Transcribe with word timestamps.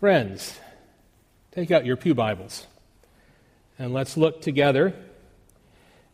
Friends, 0.00 0.58
take 1.52 1.70
out 1.70 1.84
your 1.84 1.98
Pew 1.98 2.14
Bibles 2.14 2.66
and 3.78 3.92
let's 3.92 4.16
look 4.16 4.40
together 4.40 4.94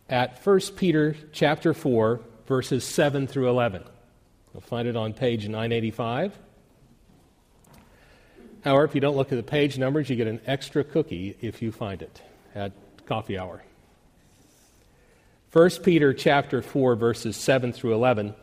at 0.09 0.45
1 0.45 0.61
Peter 0.75 1.15
chapter 1.31 1.73
4 1.73 2.21
verses 2.49 2.83
7 2.83 3.29
through 3.29 3.49
11. 3.49 3.85
You'll 4.53 4.61
find 4.61 4.89
it 4.89 4.97
on 4.97 5.13
page 5.13 5.47
985. 5.47 6.37
However, 8.65 8.83
if 8.83 8.97
you 8.97 9.01
don't 9.01 9.17
look 9.17 9.31
at 9.31 9.37
the 9.37 9.45
page 9.45 9.79
numbers, 9.79 10.11
you 10.11 10.17
get 10.17 10.27
an 10.27 10.41
extra 10.47 10.83
cookie 10.83 11.37
if 11.41 11.63
you 11.63 11.71
find 11.71 12.03
it 12.03 12.21
at 12.57 12.73
coffee 13.07 13.39
hour. 13.39 13.63
1 15.53 15.71
Peter 15.85 16.13
chapter 16.13 16.61
4 16.61 16.97
verses 16.97 17.37
7 17.37 17.73
through 17.73 17.95
11. 17.95 18.35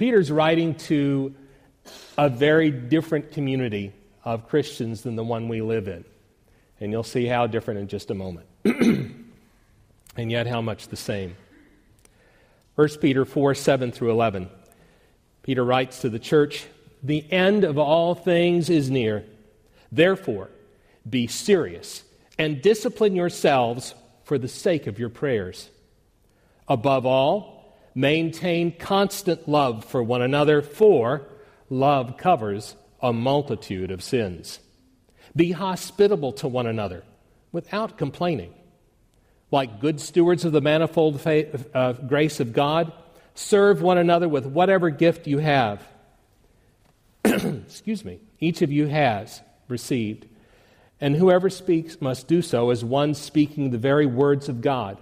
Peter's 0.00 0.32
writing 0.32 0.76
to 0.76 1.34
a 2.16 2.30
very 2.30 2.70
different 2.70 3.32
community 3.32 3.92
of 4.24 4.48
Christians 4.48 5.02
than 5.02 5.14
the 5.14 5.22
one 5.22 5.46
we 5.46 5.60
live 5.60 5.88
in. 5.88 6.06
And 6.80 6.90
you'll 6.90 7.02
see 7.02 7.26
how 7.26 7.46
different 7.46 7.80
in 7.80 7.88
just 7.88 8.10
a 8.10 8.14
moment. 8.14 8.46
and 8.64 9.20
yet 10.16 10.46
how 10.46 10.62
much 10.62 10.88
the 10.88 10.96
same. 10.96 11.36
1 12.76 12.88
Peter 13.02 13.26
4 13.26 13.54
7 13.54 13.92
through 13.92 14.10
11. 14.10 14.48
Peter 15.42 15.62
writes 15.62 16.00
to 16.00 16.08
the 16.08 16.18
church 16.18 16.64
The 17.02 17.30
end 17.30 17.64
of 17.64 17.76
all 17.76 18.14
things 18.14 18.70
is 18.70 18.88
near. 18.88 19.26
Therefore, 19.92 20.48
be 21.10 21.26
serious 21.26 22.04
and 22.38 22.62
discipline 22.62 23.14
yourselves 23.14 23.94
for 24.24 24.38
the 24.38 24.48
sake 24.48 24.86
of 24.86 24.98
your 24.98 25.10
prayers. 25.10 25.68
Above 26.68 27.04
all, 27.04 27.59
Maintain 27.94 28.76
constant 28.76 29.48
love 29.48 29.84
for 29.84 30.02
one 30.02 30.22
another, 30.22 30.62
for 30.62 31.26
love 31.68 32.16
covers 32.16 32.76
a 33.00 33.12
multitude 33.12 33.90
of 33.90 34.02
sins. 34.02 34.60
Be 35.34 35.52
hospitable 35.52 36.32
to 36.34 36.48
one 36.48 36.66
another 36.66 37.04
without 37.52 37.96
complaining. 37.98 38.54
Like 39.50 39.80
good 39.80 40.00
stewards 40.00 40.44
of 40.44 40.52
the 40.52 40.60
manifold 40.60 41.20
faith, 41.20 41.68
uh, 41.74 41.92
grace 41.92 42.40
of 42.40 42.52
God, 42.52 42.92
serve 43.34 43.82
one 43.82 43.98
another 43.98 44.28
with 44.28 44.46
whatever 44.46 44.90
gift 44.90 45.26
you 45.26 45.38
have. 45.38 45.86
Excuse 47.24 48.04
me, 48.04 48.20
each 48.38 48.62
of 48.62 48.70
you 48.70 48.86
has 48.86 49.40
received. 49.68 50.26
And 51.00 51.16
whoever 51.16 51.48
speaks 51.48 52.00
must 52.00 52.28
do 52.28 52.42
so 52.42 52.70
as 52.70 52.84
one 52.84 53.14
speaking 53.14 53.70
the 53.70 53.78
very 53.78 54.06
words 54.06 54.48
of 54.48 54.60
God. 54.60 54.98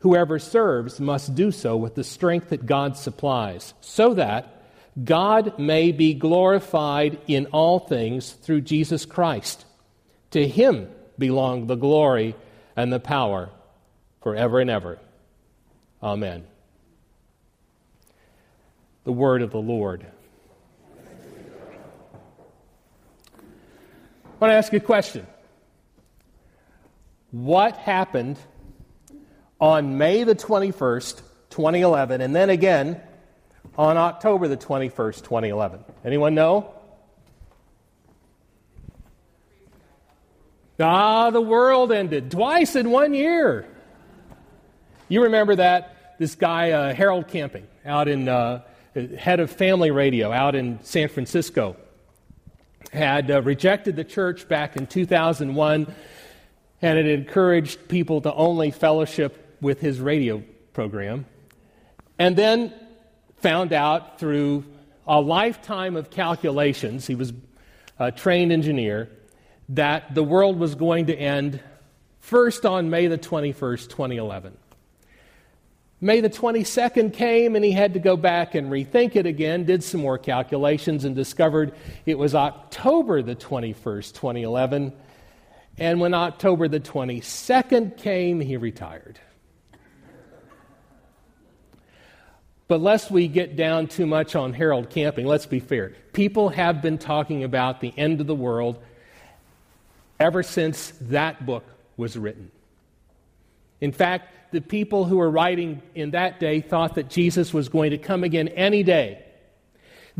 Whoever 0.00 0.38
serves 0.38 0.98
must 0.98 1.34
do 1.34 1.50
so 1.52 1.76
with 1.76 1.94
the 1.94 2.04
strength 2.04 2.50
that 2.50 2.66
God 2.66 2.96
supplies, 2.96 3.74
so 3.80 4.14
that 4.14 4.62
God 5.02 5.58
may 5.58 5.92
be 5.92 6.14
glorified 6.14 7.18
in 7.26 7.46
all 7.46 7.78
things 7.78 8.32
through 8.32 8.62
Jesus 8.62 9.04
Christ. 9.04 9.64
To 10.32 10.46
him 10.46 10.88
belong 11.18 11.66
the 11.66 11.76
glory 11.76 12.34
and 12.76 12.92
the 12.92 13.00
power 13.00 13.50
forever 14.22 14.58
and 14.58 14.70
ever. 14.70 14.98
Amen. 16.02 16.46
The 19.04 19.12
word 19.12 19.42
of 19.42 19.50
the 19.50 19.60
Lord. 19.60 20.06
I 24.24 24.44
want 24.44 24.50
to 24.50 24.54
ask 24.54 24.72
you 24.72 24.78
a 24.78 24.80
question. 24.80 25.26
What 27.30 27.76
happened 27.76 28.38
on 29.60 29.98
May 29.98 30.24
the 30.24 30.34
21st, 30.34 31.20
2011, 31.50 32.20
and 32.20 32.34
then 32.34 32.50
again 32.50 33.00
on 33.76 33.96
October 33.96 34.48
the 34.48 34.56
21st, 34.56 35.22
2011. 35.22 35.84
Anyone 36.04 36.34
know? 36.34 36.74
Ah, 40.78 41.30
the 41.30 41.40
world 41.40 41.92
ended 41.92 42.30
twice 42.30 42.74
in 42.74 42.90
one 42.90 43.12
year. 43.12 43.66
You 45.08 45.24
remember 45.24 45.56
that? 45.56 46.16
This 46.18 46.34
guy, 46.34 46.70
uh, 46.70 46.94
Harold 46.94 47.28
Camping, 47.28 47.66
out 47.84 48.08
in, 48.08 48.28
uh, 48.28 48.62
head 49.18 49.40
of 49.40 49.50
family 49.50 49.90
radio 49.90 50.32
out 50.32 50.54
in 50.54 50.78
San 50.82 51.08
Francisco, 51.08 51.76
had 52.92 53.30
uh, 53.30 53.42
rejected 53.42 53.96
the 53.96 54.04
church 54.04 54.48
back 54.48 54.76
in 54.76 54.86
2001 54.86 55.94
and 56.82 56.98
it 56.98 57.06
encouraged 57.06 57.88
people 57.88 58.20
to 58.22 58.32
only 58.32 58.70
fellowship 58.70 59.49
with 59.60 59.80
his 59.80 60.00
radio 60.00 60.42
program, 60.72 61.26
and 62.18 62.36
then 62.36 62.72
found 63.38 63.72
out 63.72 64.18
through 64.18 64.64
a 65.06 65.20
lifetime 65.20 65.96
of 65.96 66.10
calculations, 66.10 67.06
he 67.06 67.14
was 67.14 67.32
a 67.98 68.12
trained 68.12 68.52
engineer, 68.52 69.10
that 69.70 70.14
the 70.14 70.22
world 70.22 70.58
was 70.58 70.74
going 70.74 71.06
to 71.06 71.14
end 71.14 71.60
first 72.20 72.66
on 72.66 72.90
May 72.90 73.06
the 73.06 73.18
21st, 73.18 73.88
2011. 73.88 74.56
May 76.02 76.20
the 76.20 76.30
22nd 76.30 77.12
came 77.12 77.56
and 77.56 77.64
he 77.64 77.72
had 77.72 77.92
to 77.92 78.00
go 78.00 78.16
back 78.16 78.54
and 78.54 78.70
rethink 78.70 79.16
it 79.16 79.26
again, 79.26 79.64
did 79.64 79.84
some 79.84 80.00
more 80.00 80.16
calculations, 80.16 81.04
and 81.04 81.14
discovered 81.14 81.74
it 82.06 82.18
was 82.18 82.34
October 82.34 83.20
the 83.22 83.36
21st, 83.36 84.14
2011. 84.14 84.92
And 85.76 86.00
when 86.00 86.14
October 86.14 86.68
the 86.68 86.80
22nd 86.80 87.98
came, 87.98 88.40
he 88.40 88.56
retired. 88.56 89.20
But 92.70 92.80
lest 92.80 93.10
we 93.10 93.26
get 93.26 93.56
down 93.56 93.88
too 93.88 94.06
much 94.06 94.36
on 94.36 94.52
Harold 94.52 94.90
Camping, 94.90 95.26
let's 95.26 95.44
be 95.44 95.58
fair. 95.58 95.92
People 96.12 96.50
have 96.50 96.80
been 96.80 96.98
talking 96.98 97.42
about 97.42 97.80
the 97.80 97.92
end 97.96 98.20
of 98.20 98.28
the 98.28 98.34
world 98.36 98.80
ever 100.20 100.44
since 100.44 100.92
that 101.00 101.44
book 101.44 101.64
was 101.96 102.16
written. 102.16 102.52
In 103.80 103.90
fact, 103.90 104.52
the 104.52 104.60
people 104.60 105.04
who 105.04 105.16
were 105.16 105.28
writing 105.28 105.82
in 105.96 106.12
that 106.12 106.38
day 106.38 106.60
thought 106.60 106.94
that 106.94 107.10
Jesus 107.10 107.52
was 107.52 107.68
going 107.68 107.90
to 107.90 107.98
come 107.98 108.22
again 108.22 108.46
any 108.46 108.84
day. 108.84 109.24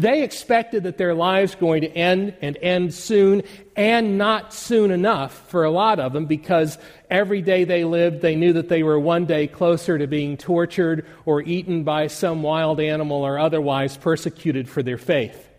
They 0.00 0.22
expected 0.22 0.84
that 0.84 0.96
their 0.96 1.12
lives 1.12 1.54
were 1.54 1.60
going 1.60 1.82
to 1.82 1.92
end 1.94 2.32
and 2.40 2.56
end 2.62 2.94
soon, 2.94 3.42
and 3.76 4.16
not 4.16 4.54
soon 4.54 4.92
enough 4.92 5.46
for 5.50 5.64
a 5.64 5.70
lot 5.70 6.00
of 6.00 6.14
them 6.14 6.24
because 6.24 6.78
every 7.10 7.42
day 7.42 7.64
they 7.64 7.84
lived, 7.84 8.22
they 8.22 8.34
knew 8.34 8.54
that 8.54 8.70
they 8.70 8.82
were 8.82 8.98
one 8.98 9.26
day 9.26 9.46
closer 9.46 9.98
to 9.98 10.06
being 10.06 10.38
tortured 10.38 11.04
or 11.26 11.42
eaten 11.42 11.84
by 11.84 12.06
some 12.06 12.42
wild 12.42 12.80
animal 12.80 13.24
or 13.24 13.38
otherwise 13.38 13.98
persecuted 13.98 14.70
for 14.70 14.82
their 14.82 14.96
faith. 14.96 15.50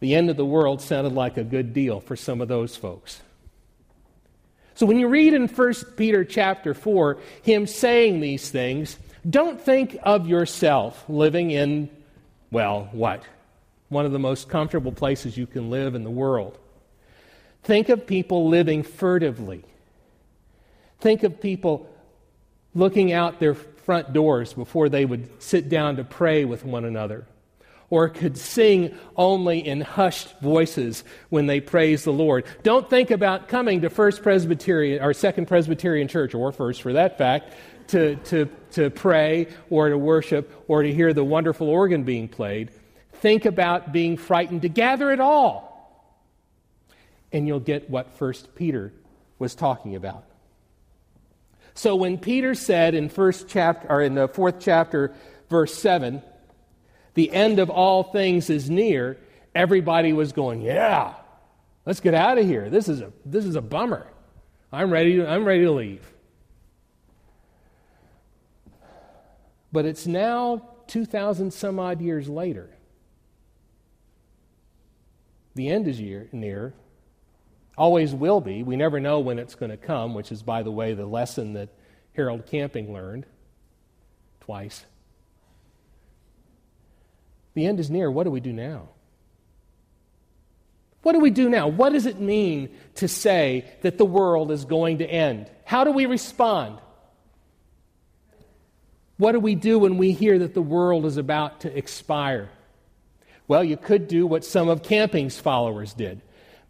The 0.00 0.16
end 0.16 0.28
of 0.28 0.36
the 0.36 0.44
world 0.44 0.82
sounded 0.82 1.12
like 1.12 1.36
a 1.36 1.44
good 1.44 1.72
deal 1.72 2.00
for 2.00 2.16
some 2.16 2.40
of 2.40 2.48
those 2.48 2.74
folks. 2.74 3.22
So 4.74 4.86
when 4.86 4.98
you 4.98 5.06
read 5.06 5.34
in 5.34 5.46
1 5.46 5.74
Peter 5.96 6.24
chapter 6.24 6.74
4 6.74 7.18
him 7.44 7.68
saying 7.68 8.18
these 8.18 8.50
things, 8.50 8.98
don't 9.30 9.60
think 9.60 9.98
of 10.02 10.26
yourself 10.26 11.04
living 11.08 11.52
in 11.52 11.90
well, 12.54 12.88
what? 12.92 13.24
One 13.88 14.06
of 14.06 14.12
the 14.12 14.18
most 14.20 14.48
comfortable 14.48 14.92
places 14.92 15.36
you 15.36 15.46
can 15.46 15.70
live 15.70 15.96
in 15.96 16.04
the 16.04 16.10
world. 16.10 16.56
Think 17.64 17.88
of 17.88 18.06
people 18.06 18.48
living 18.48 18.84
furtively. 18.84 19.64
Think 21.00 21.24
of 21.24 21.40
people 21.40 21.90
looking 22.72 23.12
out 23.12 23.40
their 23.40 23.54
front 23.54 24.12
doors 24.12 24.54
before 24.54 24.88
they 24.88 25.04
would 25.04 25.42
sit 25.42 25.68
down 25.68 25.96
to 25.96 26.04
pray 26.04 26.44
with 26.44 26.64
one 26.64 26.84
another, 26.84 27.26
or 27.90 28.08
could 28.08 28.38
sing 28.38 28.96
only 29.16 29.58
in 29.58 29.80
hushed 29.80 30.38
voices 30.40 31.02
when 31.30 31.46
they 31.46 31.60
praise 31.60 32.04
the 32.04 32.12
Lord. 32.12 32.44
Don't 32.62 32.88
think 32.88 33.10
about 33.10 33.48
coming 33.48 33.80
to 33.80 33.90
First 33.90 34.22
Presbyterian 34.22 35.02
or 35.02 35.12
Second 35.12 35.48
Presbyterian 35.48 36.06
Church, 36.06 36.34
or 36.34 36.52
First 36.52 36.82
for 36.82 36.92
that 36.92 37.18
fact, 37.18 37.52
to, 37.88 38.16
to, 38.16 38.46
to 38.72 38.90
pray 38.90 39.48
or 39.70 39.88
to 39.88 39.98
worship 39.98 40.52
or 40.68 40.82
to 40.82 40.92
hear 40.92 41.12
the 41.12 41.24
wonderful 41.24 41.68
organ 41.68 42.04
being 42.04 42.28
played. 42.28 42.70
Think 43.14 43.44
about 43.44 43.92
being 43.92 44.16
frightened 44.16 44.62
to 44.62 44.68
gather 44.68 45.10
at 45.10 45.20
all. 45.20 45.70
And 47.32 47.48
you'll 47.48 47.60
get 47.60 47.90
what 47.90 48.16
First 48.16 48.54
Peter 48.54 48.92
was 49.38 49.54
talking 49.54 49.96
about. 49.96 50.24
So 51.74 51.96
when 51.96 52.18
Peter 52.18 52.54
said 52.54 52.94
in 52.94 53.08
first 53.08 53.48
chapter 53.48 53.88
or 53.90 54.00
in 54.00 54.14
the 54.14 54.28
fourth 54.28 54.60
chapter, 54.60 55.12
verse 55.50 55.74
seven, 55.74 56.22
the 57.14 57.32
end 57.32 57.58
of 57.58 57.68
all 57.68 58.04
things 58.04 58.48
is 58.48 58.70
near, 58.70 59.18
everybody 59.54 60.12
was 60.12 60.32
going, 60.32 60.62
Yeah, 60.62 61.14
let's 61.84 62.00
get 62.00 62.14
out 62.14 62.38
of 62.38 62.46
here. 62.46 62.70
This 62.70 62.88
is 62.88 63.00
a 63.00 63.12
this 63.24 63.44
is 63.44 63.56
a 63.56 63.60
bummer. 63.60 64.06
I'm 64.72 64.90
ready 64.90 65.24
I'm 65.24 65.44
ready 65.44 65.64
to 65.64 65.72
leave. 65.72 66.13
But 69.74 69.86
it's 69.86 70.06
now 70.06 70.62
2,000 70.86 71.52
some 71.52 71.80
odd 71.80 72.00
years 72.00 72.28
later. 72.28 72.70
The 75.56 75.68
end 75.68 75.88
is 75.88 76.00
year, 76.00 76.28
near. 76.30 76.74
Always 77.76 78.14
will 78.14 78.40
be. 78.40 78.62
We 78.62 78.76
never 78.76 79.00
know 79.00 79.18
when 79.18 79.40
it's 79.40 79.56
going 79.56 79.72
to 79.72 79.76
come, 79.76 80.14
which 80.14 80.30
is, 80.30 80.44
by 80.44 80.62
the 80.62 80.70
way, 80.70 80.94
the 80.94 81.06
lesson 81.06 81.54
that 81.54 81.70
Harold 82.12 82.46
Camping 82.46 82.92
learned 82.94 83.26
twice. 84.42 84.84
the 87.54 87.66
end 87.66 87.80
is 87.80 87.90
near, 87.90 88.08
what 88.08 88.24
do 88.24 88.30
we 88.30 88.38
do 88.38 88.52
now? 88.52 88.90
What 91.02 91.14
do 91.14 91.18
we 91.18 91.30
do 91.30 91.50
now? 91.50 91.66
What 91.66 91.92
does 91.92 92.06
it 92.06 92.20
mean 92.20 92.68
to 92.94 93.08
say 93.08 93.64
that 93.82 93.98
the 93.98 94.04
world 94.04 94.52
is 94.52 94.66
going 94.66 94.98
to 94.98 95.04
end? 95.04 95.50
How 95.64 95.82
do 95.82 95.90
we 95.90 96.06
respond? 96.06 96.78
What 99.16 99.32
do 99.32 99.40
we 99.40 99.54
do 99.54 99.78
when 99.78 99.96
we 99.96 100.12
hear 100.12 100.38
that 100.40 100.54
the 100.54 100.62
world 100.62 101.04
is 101.06 101.16
about 101.16 101.60
to 101.60 101.76
expire? 101.76 102.50
Well, 103.46 103.62
you 103.62 103.76
could 103.76 104.08
do 104.08 104.26
what 104.26 104.44
some 104.44 104.68
of 104.68 104.82
Camping's 104.82 105.38
followers 105.38 105.94
did. 105.94 106.20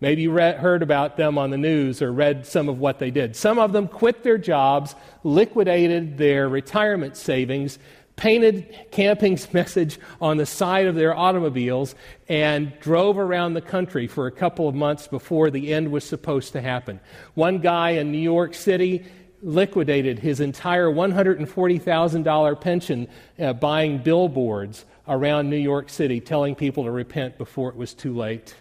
Maybe 0.00 0.22
you 0.22 0.32
read, 0.32 0.56
heard 0.56 0.82
about 0.82 1.16
them 1.16 1.38
on 1.38 1.50
the 1.50 1.56
news 1.56 2.02
or 2.02 2.12
read 2.12 2.46
some 2.46 2.68
of 2.68 2.78
what 2.78 2.98
they 2.98 3.10
did. 3.10 3.36
Some 3.36 3.58
of 3.58 3.72
them 3.72 3.88
quit 3.88 4.22
their 4.22 4.36
jobs, 4.36 4.94
liquidated 5.22 6.18
their 6.18 6.48
retirement 6.48 7.16
savings, 7.16 7.78
painted 8.16 8.76
Camping's 8.90 9.52
message 9.54 9.98
on 10.20 10.36
the 10.36 10.44
side 10.44 10.86
of 10.86 10.94
their 10.94 11.16
automobiles, 11.16 11.94
and 12.28 12.78
drove 12.80 13.18
around 13.18 13.54
the 13.54 13.62
country 13.62 14.06
for 14.06 14.26
a 14.26 14.32
couple 14.32 14.68
of 14.68 14.74
months 14.74 15.08
before 15.08 15.48
the 15.50 15.72
end 15.72 15.90
was 15.90 16.04
supposed 16.04 16.52
to 16.52 16.60
happen. 16.60 17.00
One 17.34 17.58
guy 17.60 17.90
in 17.90 18.12
New 18.12 18.18
York 18.18 18.52
City 18.52 19.06
liquidated 19.44 20.18
his 20.18 20.40
entire 20.40 20.86
$140,000 20.86 22.60
pension 22.60 23.08
uh, 23.38 23.52
buying 23.52 23.98
billboards 23.98 24.84
around 25.06 25.50
New 25.50 25.56
York 25.56 25.90
City, 25.90 26.20
telling 26.20 26.54
people 26.54 26.84
to 26.84 26.90
repent 26.90 27.38
before 27.38 27.68
it 27.68 27.76
was 27.76 27.94
too 27.94 28.16
late. 28.16 28.54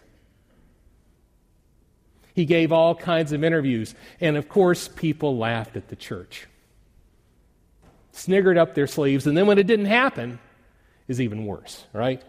He 2.35 2.45
gave 2.45 2.71
all 2.71 2.95
kinds 2.95 3.31
of 3.31 3.43
interviews, 3.43 3.95
and 4.19 4.37
of 4.37 4.49
course, 4.49 4.87
people 4.87 5.37
laughed 5.37 5.77
at 5.77 5.87
the 5.87 5.95
church 5.95 6.47
sniggered 8.13 8.57
up 8.57 8.75
their 8.75 8.87
sleeves, 8.87 9.27
and 9.27 9.35
then 9.35 9.47
when 9.47 9.57
it 9.57 9.67
didn't 9.67 9.87
happen, 9.87 10.39
is 11.07 11.19
even 11.19 11.45
worse, 11.45 11.83
right? 11.91 12.21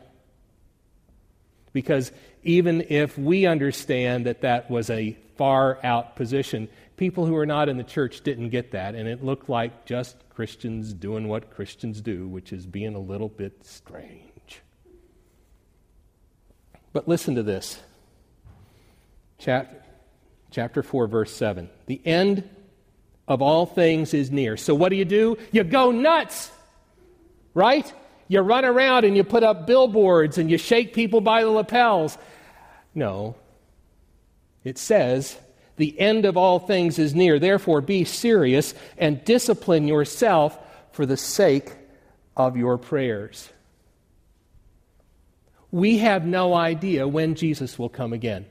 Because 1.72 2.10
even 2.42 2.86
if 2.88 3.16
we 3.16 3.46
understand 3.46 4.26
that 4.26 4.40
that 4.40 4.70
was 4.70 4.90
a 4.90 5.16
far 5.36 5.78
out 5.84 6.16
position, 6.16 6.68
people 6.96 7.26
who 7.26 7.36
are 7.36 7.46
not 7.46 7.68
in 7.68 7.76
the 7.76 7.84
church 7.84 8.22
didn't 8.22 8.50
get 8.50 8.72
that, 8.72 8.94
and 8.94 9.08
it 9.08 9.24
looked 9.24 9.48
like 9.48 9.84
just 9.84 10.16
Christians 10.30 10.92
doing 10.92 11.28
what 11.28 11.50
Christians 11.50 12.00
do, 12.00 12.28
which 12.28 12.52
is 12.52 12.66
being 12.66 12.94
a 12.94 13.00
little 13.00 13.28
bit 13.28 13.64
strange. 13.64 14.60
But 16.92 17.08
listen 17.08 17.34
to 17.34 17.42
this. 17.42 17.80
Chapter, 19.38 19.82
chapter 20.50 20.82
4, 20.82 21.06
verse 21.06 21.32
7. 21.34 21.68
The 21.86 22.00
end 22.04 22.48
of 23.26 23.42
all 23.42 23.66
things 23.66 24.14
is 24.14 24.30
near. 24.30 24.56
So 24.56 24.74
what 24.74 24.90
do 24.90 24.96
you 24.96 25.04
do? 25.04 25.36
You 25.50 25.64
go 25.64 25.90
nuts, 25.90 26.50
right? 27.52 27.92
You 28.28 28.40
run 28.40 28.64
around 28.64 29.04
and 29.04 29.16
you 29.16 29.24
put 29.24 29.42
up 29.42 29.66
billboards 29.66 30.38
and 30.38 30.50
you 30.50 30.56
shake 30.56 30.94
people 30.94 31.20
by 31.20 31.42
the 31.42 31.50
lapels. 31.50 32.16
No. 32.94 33.34
It 34.62 34.78
says, 34.78 35.36
the 35.76 35.98
end 35.98 36.24
of 36.24 36.36
all 36.36 36.58
things 36.58 36.98
is 36.98 37.14
near. 37.14 37.38
Therefore, 37.38 37.80
be 37.80 38.04
serious 38.04 38.74
and 38.96 39.24
discipline 39.24 39.88
yourself 39.88 40.58
for 40.92 41.06
the 41.06 41.16
sake 41.16 41.72
of 42.36 42.56
your 42.56 42.78
prayers. 42.78 43.48
We 45.70 45.98
have 45.98 46.24
no 46.24 46.54
idea 46.54 47.08
when 47.08 47.34
Jesus 47.34 47.78
will 47.78 47.88
come 47.88 48.12
again. 48.12 48.46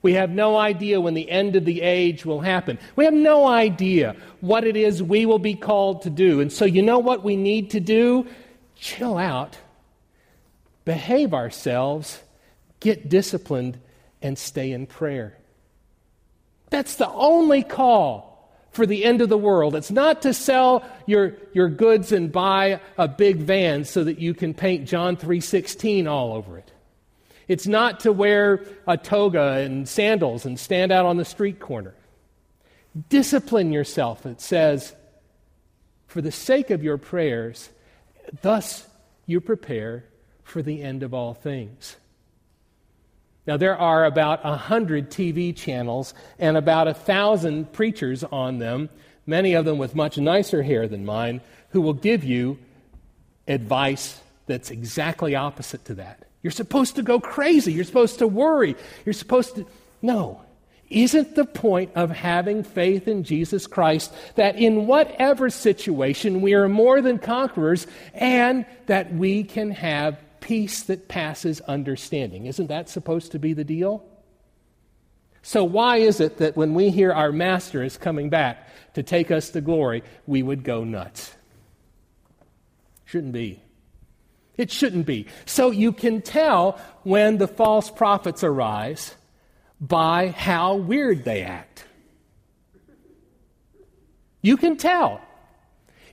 We 0.00 0.14
have 0.14 0.30
no 0.30 0.56
idea 0.56 1.00
when 1.00 1.14
the 1.14 1.28
end 1.28 1.56
of 1.56 1.64
the 1.64 1.82
age 1.82 2.24
will 2.24 2.40
happen. 2.40 2.78
We 2.96 3.04
have 3.04 3.14
no 3.14 3.46
idea 3.46 4.16
what 4.40 4.64
it 4.64 4.76
is 4.76 5.02
we 5.02 5.26
will 5.26 5.40
be 5.40 5.54
called 5.54 6.02
to 6.02 6.10
do. 6.10 6.40
And 6.40 6.52
so, 6.52 6.64
you 6.64 6.82
know 6.82 7.00
what 7.00 7.24
we 7.24 7.36
need 7.36 7.70
to 7.70 7.80
do? 7.80 8.26
Chill 8.76 9.18
out, 9.18 9.58
behave 10.84 11.34
ourselves, 11.34 12.22
get 12.80 13.08
disciplined, 13.08 13.80
and 14.22 14.38
stay 14.38 14.70
in 14.70 14.86
prayer. 14.86 15.36
That's 16.70 16.96
the 16.96 17.10
only 17.10 17.62
call 17.62 18.28
for 18.70 18.86
the 18.86 19.04
end 19.04 19.20
of 19.20 19.28
the 19.28 19.38
world. 19.38 19.74
It's 19.74 19.90
not 19.90 20.22
to 20.22 20.34
sell 20.34 20.84
your, 21.06 21.34
your 21.52 21.68
goods 21.68 22.12
and 22.12 22.30
buy 22.30 22.80
a 22.96 23.08
big 23.08 23.38
van 23.38 23.84
so 23.84 24.04
that 24.04 24.18
you 24.18 24.34
can 24.34 24.54
paint 24.54 24.86
John 24.88 25.16
3:16 25.16 26.06
all 26.06 26.32
over 26.34 26.58
it. 26.58 26.72
It's 27.48 27.66
not 27.66 28.00
to 28.00 28.12
wear 28.12 28.64
a 28.86 28.98
toga 28.98 29.52
and 29.54 29.88
sandals 29.88 30.44
and 30.44 30.60
stand 30.60 30.92
out 30.92 31.06
on 31.06 31.16
the 31.16 31.24
street 31.24 31.58
corner. 31.58 31.94
Discipline 33.08 33.72
yourself, 33.72 34.26
it 34.26 34.40
says, 34.40 34.94
for 36.06 36.20
the 36.20 36.32
sake 36.32 36.70
of 36.70 36.82
your 36.82 36.98
prayers, 36.98 37.70
thus 38.42 38.86
you 39.26 39.40
prepare 39.40 40.04
for 40.42 40.62
the 40.62 40.82
end 40.82 41.02
of 41.02 41.14
all 41.14 41.34
things. 41.34 41.96
Now, 43.48 43.56
there 43.56 43.78
are 43.78 44.04
about 44.04 44.40
a 44.44 44.58
hundred 44.58 45.10
TV 45.10 45.56
channels 45.56 46.12
and 46.38 46.54
about 46.54 46.86
a 46.86 46.92
thousand 46.92 47.72
preachers 47.72 48.22
on 48.22 48.58
them, 48.58 48.90
many 49.26 49.54
of 49.54 49.64
them 49.64 49.78
with 49.78 49.94
much 49.94 50.18
nicer 50.18 50.62
hair 50.62 50.86
than 50.86 51.06
mine, 51.06 51.40
who 51.70 51.80
will 51.80 51.94
give 51.94 52.24
you 52.24 52.58
advice 53.48 54.20
that's 54.44 54.70
exactly 54.70 55.34
opposite 55.34 55.86
to 55.86 55.94
that. 55.94 56.26
You're 56.42 56.50
supposed 56.50 56.96
to 56.96 57.02
go 57.02 57.20
crazy. 57.20 57.72
You're 57.72 57.84
supposed 57.84 58.18
to 58.18 58.26
worry. 58.26 58.76
You're 59.06 59.14
supposed 59.14 59.54
to. 59.54 59.66
No. 60.02 60.42
Isn't 60.90 61.34
the 61.34 61.46
point 61.46 61.92
of 61.94 62.10
having 62.10 62.62
faith 62.62 63.08
in 63.08 63.24
Jesus 63.24 63.66
Christ 63.66 64.12
that 64.34 64.56
in 64.56 64.86
whatever 64.86 65.48
situation 65.48 66.42
we 66.42 66.52
are 66.52 66.68
more 66.68 67.00
than 67.00 67.18
conquerors 67.18 67.86
and 68.12 68.66
that 68.88 69.14
we 69.14 69.42
can 69.44 69.70
have 69.70 70.18
peace 70.48 70.82
that 70.84 71.08
passes 71.08 71.60
understanding? 71.62 72.46
Isn't 72.46 72.68
that 72.68 72.88
supposed 72.88 73.32
to 73.32 73.38
be 73.38 73.52
the 73.52 73.64
deal? 73.64 74.02
So, 75.42 75.62
why 75.62 75.98
is 75.98 76.20
it 76.20 76.38
that 76.38 76.56
when 76.56 76.72
we 76.72 76.88
hear 76.88 77.12
our 77.12 77.32
Master 77.32 77.82
is 77.82 77.98
coming 77.98 78.30
back 78.30 78.66
to 78.94 79.02
take 79.02 79.30
us 79.30 79.50
to 79.50 79.60
glory, 79.60 80.02
we 80.26 80.42
would 80.42 80.64
go 80.64 80.84
nuts? 80.84 81.34
Shouldn't 83.04 83.34
be. 83.34 83.62
It 84.56 84.70
shouldn't 84.70 85.04
be. 85.04 85.26
So 85.44 85.70
you 85.70 85.92
can 85.92 86.22
tell 86.22 86.80
when 87.02 87.38
the 87.38 87.46
false 87.46 87.90
prophets 87.90 88.42
arise 88.42 89.14
by 89.80 90.28
how 90.28 90.76
weird 90.76 91.24
they 91.24 91.42
act. 91.42 91.84
You 94.42 94.56
can 94.56 94.76
tell. 94.76 95.20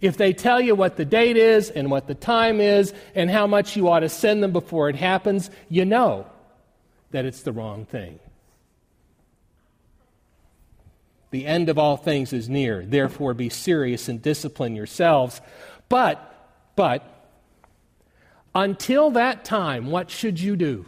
If 0.02 0.18
they 0.18 0.34
tell 0.34 0.60
you 0.60 0.76
what 0.76 0.98
the 0.98 1.06
date 1.06 1.38
is 1.38 1.70
and 1.70 1.90
what 1.90 2.08
the 2.08 2.16
time 2.16 2.60
is 2.60 2.94
and 3.14 3.30
how 3.30 3.48
much 3.48 3.76
you 3.76 3.90
ought 3.90 4.02
to 4.02 4.10
send 4.10 4.44
them 4.44 4.52
before 4.52 4.90
it 4.90 4.96
happens, 4.96 5.50
you 5.70 5.86
know 5.86 6.28
that 7.12 7.26
it's 7.26 7.42
the 7.44 7.52
wrong 7.52 7.86
thing. 7.86 8.20
The 11.32 11.46
end 11.46 11.70
of 11.70 11.78
all 11.78 11.98
things 11.98 12.34
is 12.34 12.48
near. 12.48 12.86
Therefore, 12.86 13.34
be 13.34 13.50
serious 13.50 14.08
and 14.08 14.22
discipline 14.22 14.76
yourselves. 14.76 15.42
But, 15.90 16.20
but, 16.76 17.04
until 18.54 19.12
that 19.12 19.44
time, 19.44 19.92
what 19.92 20.10
should 20.10 20.40
you 20.40 20.56
do? 20.56 20.86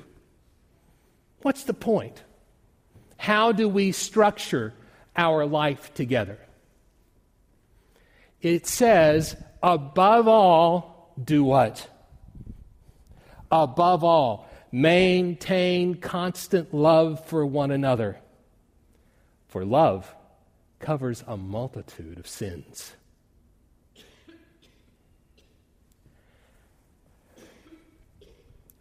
What's 1.41 1.63
the 1.63 1.73
point? 1.73 2.23
How 3.17 3.51
do 3.51 3.67
we 3.67 3.91
structure 3.91 4.73
our 5.15 5.45
life 5.45 5.93
together? 5.93 6.39
It 8.47 8.65
says, 8.65 9.35
above 9.61 10.25
all, 10.29 11.13
do 11.21 11.43
what? 11.43 11.85
Above 13.51 14.05
all, 14.05 14.47
maintain 14.71 15.95
constant 15.95 16.73
love 16.73 17.25
for 17.25 17.45
one 17.45 17.71
another. 17.71 18.19
For 19.49 19.65
love 19.65 20.15
covers 20.79 21.25
a 21.27 21.35
multitude 21.35 22.19
of 22.19 22.25
sins. 22.25 22.93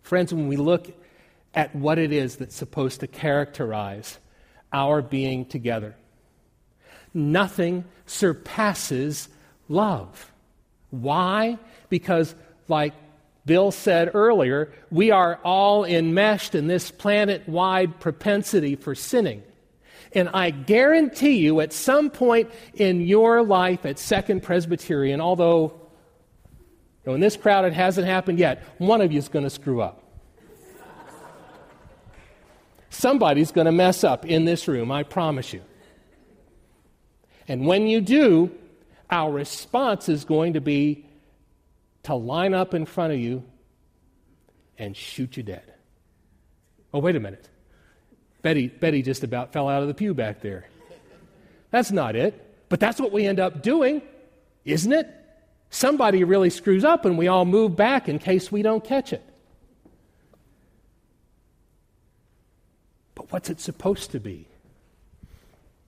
Friends, 0.03 0.33
when 0.33 0.47
we 0.47 0.57
look 0.57 0.97
at 1.55 1.75
what 1.75 1.99
it 1.99 2.13
is 2.13 2.37
that's 2.37 2.55
supposed 2.55 3.01
to 3.01 3.09
characterize 3.09 4.19
our 4.73 5.03
being 5.03 5.45
together, 5.45 5.97
nothing 7.13 7.85
surpasses 8.07 9.29
love. 9.69 10.33
Why? 10.91 11.59
Because, 11.89 12.35
like 12.69 12.95
Bill 13.45 13.71
said 13.71 14.11
earlier, 14.15 14.73
we 14.91 15.11
are 15.11 15.39
all 15.45 15.85
enmeshed 15.85 16.55
in 16.55 16.67
this 16.67 16.91
planet 16.91 17.49
wide 17.49 18.01
propensity 18.01 18.77
for 18.77 18.95
sinning. 18.95 19.43
And 20.13 20.29
I 20.31 20.51
guarantee 20.51 21.39
you, 21.39 21.61
at 21.61 21.73
some 21.73 22.11
point 22.11 22.51
in 22.75 23.01
your 23.01 23.43
life 23.43 23.85
at 23.85 23.99
Second 23.99 24.43
Presbyterian, 24.43 25.21
although 25.21 25.81
now, 27.07 27.15
in 27.15 27.21
this 27.21 27.37
crowd, 27.37 27.65
it 27.65 27.73
hasn't 27.73 28.07
happened 28.07 28.41
yet. 28.41 28.65
One 28.79 29.01
of 29.01 29.13
you 29.13 29.19
is 29.19 29.29
going 29.29 29.45
to 29.45 29.51
screw 29.51 29.81
up. 29.81 30.03
Somebody's 32.91 33.53
going 33.53 33.67
to 33.67 33.73
mess 33.73 34.03
up 34.03 34.27
in 34.27 34.45
this 34.45 34.67
room, 34.67 34.91
I 34.91 35.05
promise 35.05 35.53
you. 35.53 35.63
And 37.47 37.65
when 37.65 37.87
you 37.87 38.01
do, 38.01 38.51
our 39.11 39.31
response 39.31 40.09
is 40.09 40.25
going 40.25 40.55
to 40.55 40.61
be 40.61 41.07
to 42.05 42.15
line 42.15 42.55
up 42.55 42.75
in 42.75 42.87
front 42.87 43.13
of 43.13 43.19
you 43.19 43.45
and 44.79 44.97
shoot 44.97 45.37
you 45.37 45.43
dead. 45.43 45.75
Oh, 46.93 46.99
wait 46.99 47.17
a 47.17 47.21
minute. 47.21 47.49
Betty, 48.43 48.69
Betty 48.69 49.03
just 49.03 49.25
about 49.25 49.53
fell 49.53 49.69
out 49.69 49.83
of 49.83 49.89
the 49.89 49.95
pew 49.95 50.15
back 50.15 50.41
there. 50.41 50.67
That's 51.71 51.91
not 51.91 52.17
it. 52.17 52.43
But 52.69 52.81
that's 52.81 53.01
what 53.01 53.13
we 53.13 53.27
end 53.27 53.41
up 53.41 53.63
doing, 53.63 54.03
isn't 54.65 54.93
it? 54.93 55.09
Somebody 55.71 56.25
really 56.25 56.51
screws 56.51 56.85
up 56.85 57.05
and 57.05 57.19
we 57.19 57.29
all 57.29 57.45
move 57.45 57.77
back 57.77 58.09
in 58.09 58.19
case 58.19 58.51
we 58.51 58.63
don't 58.63 58.83
catch 58.83 59.13
it. 59.13 59.23
But 63.15 63.33
what's 63.33 63.51
it 63.51 63.61
supposed 63.61 64.13
to 64.13 64.21
be? 64.21 64.49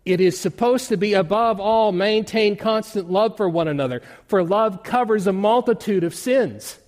It 0.09 0.23
is 0.23 0.41
supposed 0.41 0.89
to 0.89 0.97
be 0.97 1.13
above 1.13 1.61
all 1.61 1.93
maintain 1.93 2.57
constant 2.57 3.11
love 3.11 3.37
for 3.37 3.47
one 3.47 3.69
another, 3.69 4.01
for 4.27 4.43
love 4.43 4.83
covers 4.83 5.27
a 5.27 5.35
multitude 5.35 6.03
of 6.03 6.15
sins. 6.15 6.79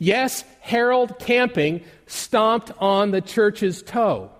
Yes, 0.00 0.42
Harold 0.58 1.20
Camping 1.20 1.84
stomped 2.08 2.72
on 2.78 3.12
the 3.12 3.20
church's 3.20 3.82
toe. 3.82 4.32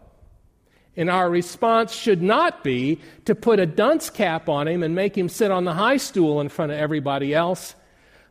And 0.96 1.08
our 1.08 1.30
response 1.30 1.92
should 1.92 2.20
not 2.20 2.64
be 2.64 3.00
to 3.26 3.36
put 3.36 3.60
a 3.60 3.66
dunce 3.66 4.10
cap 4.10 4.48
on 4.48 4.66
him 4.66 4.82
and 4.82 4.96
make 4.96 5.16
him 5.16 5.28
sit 5.28 5.52
on 5.52 5.64
the 5.64 5.74
high 5.74 5.98
stool 5.98 6.40
in 6.40 6.48
front 6.48 6.72
of 6.72 6.78
everybody 6.78 7.32
else, 7.32 7.76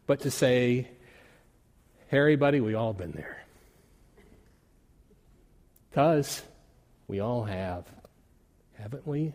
but 0.08 0.20
to 0.22 0.30
say, 0.30 0.90
Harry, 2.10 2.36
buddy, 2.36 2.60
we 2.60 2.74
all 2.74 2.92
been 2.92 3.14
there. 3.14 3.46
Because 5.90 6.44
we 7.08 7.22
all 7.22 7.46
have, 7.46 7.86
haven't 8.78 9.08
we? 9.08 9.32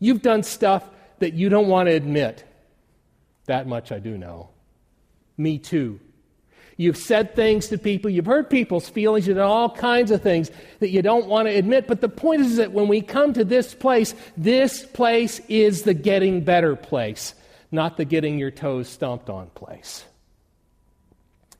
You've 0.00 0.22
done 0.22 0.42
stuff 0.42 0.88
that 1.20 1.34
you 1.34 1.48
don't 1.48 1.68
want 1.68 1.88
to 1.88 1.94
admit. 1.94 2.44
That 3.44 3.66
much 3.66 3.92
I 3.92 3.98
do 3.98 4.18
know. 4.18 4.48
Me 5.36 5.58
too. 5.58 6.00
You've 6.76 6.96
said 6.96 7.36
things 7.36 7.68
to 7.68 7.76
people, 7.76 8.10
you've 8.10 8.24
hurt 8.24 8.48
people's 8.48 8.88
feelings, 8.88 9.26
you've 9.26 9.36
done 9.36 9.50
all 9.50 9.68
kinds 9.68 10.10
of 10.10 10.22
things 10.22 10.50
that 10.78 10.88
you 10.88 11.02
don't 11.02 11.26
want 11.26 11.46
to 11.46 11.54
admit. 11.54 11.86
But 11.86 12.00
the 12.00 12.08
point 12.08 12.40
is 12.40 12.56
that 12.56 12.72
when 12.72 12.88
we 12.88 13.02
come 13.02 13.34
to 13.34 13.44
this 13.44 13.74
place, 13.74 14.14
this 14.34 14.86
place 14.86 15.40
is 15.48 15.82
the 15.82 15.92
getting 15.92 16.42
better 16.42 16.76
place, 16.76 17.34
not 17.70 17.98
the 17.98 18.06
getting 18.06 18.38
your 18.38 18.50
toes 18.50 18.88
stomped 18.88 19.28
on 19.28 19.48
place. 19.48 20.06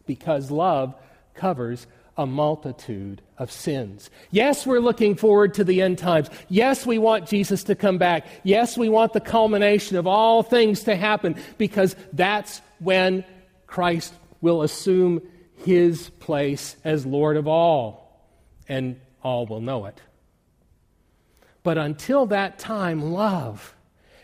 Because 0.06 0.50
love 0.50 0.94
covers 1.34 1.86
a 2.20 2.26
multitude 2.26 3.22
of 3.38 3.50
sins. 3.50 4.10
Yes, 4.30 4.66
we're 4.66 4.80
looking 4.80 5.14
forward 5.14 5.54
to 5.54 5.64
the 5.64 5.80
end 5.80 5.96
times. 5.96 6.28
Yes, 6.50 6.84
we 6.84 6.98
want 6.98 7.26
Jesus 7.26 7.64
to 7.64 7.74
come 7.74 7.96
back. 7.96 8.26
Yes, 8.44 8.76
we 8.76 8.90
want 8.90 9.14
the 9.14 9.22
culmination 9.22 9.96
of 9.96 10.06
all 10.06 10.42
things 10.42 10.82
to 10.84 10.96
happen 10.96 11.34
because 11.56 11.96
that's 12.12 12.60
when 12.78 13.24
Christ 13.66 14.12
will 14.42 14.60
assume 14.60 15.22
his 15.64 16.10
place 16.20 16.76
as 16.84 17.06
Lord 17.06 17.38
of 17.38 17.48
all, 17.48 18.28
and 18.68 19.00
all 19.22 19.46
will 19.46 19.62
know 19.62 19.86
it. 19.86 19.98
But 21.62 21.78
until 21.78 22.26
that 22.26 22.58
time, 22.58 23.12
love 23.12 23.74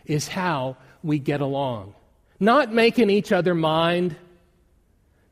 is 0.05 0.29
how 0.29 0.77
we 1.03 1.19
get 1.19 1.41
along. 1.41 1.95
Not 2.39 2.75
making 2.75 3.09
each 3.09 3.33
other 3.33 3.55
mind, 3.55 4.17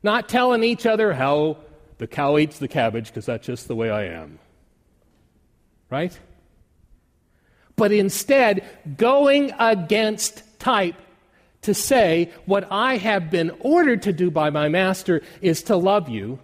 not 0.01 0.27
telling 0.29 0.63
each 0.63 0.87
other 0.87 1.13
how 1.13 1.57
the 1.97 2.07
cow 2.07 2.37
eats 2.37 2.59
the 2.59 2.67
cabbage 2.67 3.07
because 3.07 3.25
that's 3.25 3.45
just 3.45 3.67
the 3.67 3.75
way 3.75 3.89
I 3.89 4.05
am. 4.05 4.39
Right? 5.89 6.17
But 7.75 7.91
instead, 7.91 8.63
going 8.97 9.51
against 9.59 10.43
type 10.59 10.95
to 11.63 11.73
say, 11.73 12.31
What 12.45 12.67
I 12.71 12.97
have 12.97 13.29
been 13.29 13.51
ordered 13.59 14.03
to 14.03 14.13
do 14.13 14.31
by 14.31 14.49
my 14.49 14.69
master 14.69 15.21
is 15.41 15.63
to 15.63 15.75
love 15.75 16.09
you. 16.09 16.39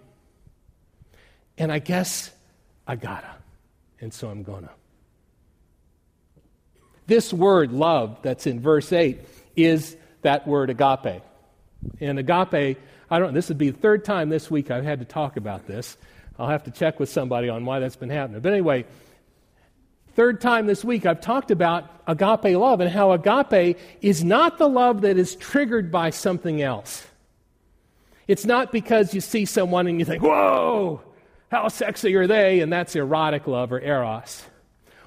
And 1.57 1.71
I 1.71 1.79
guess 1.79 2.31
I 2.87 2.95
gotta. 2.95 3.35
And 3.99 4.13
so 4.13 4.29
I'm 4.29 4.43
gonna. 4.43 4.71
This 7.07 7.33
word, 7.33 7.71
love, 7.71 8.19
that's 8.21 8.47
in 8.47 8.59
verse 8.61 8.91
8, 8.91 9.19
is 9.55 9.95
that 10.21 10.47
word 10.47 10.69
agape. 10.69 11.21
And 11.99 12.19
agape, 12.19 12.77
I 13.09 13.19
don't 13.19 13.33
this 13.33 13.49
would 13.49 13.57
be 13.57 13.69
the 13.69 13.77
third 13.77 14.05
time 14.05 14.29
this 14.29 14.49
week 14.51 14.71
I've 14.71 14.83
had 14.83 14.99
to 14.99 15.05
talk 15.05 15.37
about 15.37 15.67
this. 15.67 15.97
I'll 16.39 16.49
have 16.49 16.63
to 16.63 16.71
check 16.71 16.99
with 16.99 17.09
somebody 17.09 17.49
on 17.49 17.65
why 17.65 17.79
that's 17.79 17.95
been 17.95 18.09
happening. 18.09 18.41
But 18.41 18.51
anyway, 18.51 18.85
Third 20.13 20.41
time 20.41 20.67
this 20.67 20.83
week, 20.83 21.05
I've 21.05 21.21
talked 21.21 21.51
about 21.51 21.89
agape 22.05 22.57
love 22.57 22.81
and 22.81 22.89
how 22.89 23.13
agape 23.13 23.79
is 24.01 24.23
not 24.23 24.57
the 24.57 24.67
love 24.67 25.01
that 25.01 25.17
is 25.17 25.35
triggered 25.37 25.89
by 25.89 26.09
something 26.09 26.61
else. 26.61 27.07
It's 28.27 28.45
not 28.45 28.73
because 28.73 29.13
you 29.13 29.21
see 29.21 29.45
someone 29.45 29.87
and 29.87 29.99
you 29.99 30.05
think, 30.05 30.21
whoa, 30.21 31.01
how 31.49 31.69
sexy 31.69 32.13
are 32.15 32.27
they? 32.27 32.59
And 32.59 32.71
that's 32.71 32.95
erotic 32.95 33.47
love 33.47 33.71
or 33.71 33.79
eros. 33.79 34.43